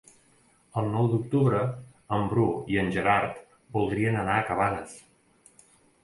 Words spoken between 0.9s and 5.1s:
nou d'octubre en Bru i en Gerard voldrien anar a Cabanes.